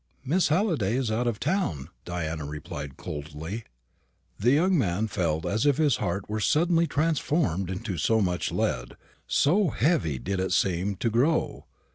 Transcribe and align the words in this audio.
"Miss 0.25 0.47
Halliday 0.47 0.95
is 0.95 1.11
out 1.11 1.27
of 1.27 1.39
town," 1.39 1.89
Diana 2.05 2.43
replied 2.47 2.97
coldly. 2.97 3.65
The 4.39 4.49
young 4.49 4.75
man 4.75 5.05
felt 5.07 5.45
as 5.45 5.67
if 5.67 5.77
his 5.77 5.97
heart 5.97 6.27
were 6.27 6.39
suddenly 6.39 6.87
transformed 6.87 7.69
into 7.69 7.99
so 7.99 8.19
much 8.19 8.51
lead, 8.51 8.97
so 9.27 9.69
heavy 9.69 10.17
did 10.17 10.39
it 10.39 10.53
seem 10.53 10.95
to 10.95 11.11
grow. 11.11 11.67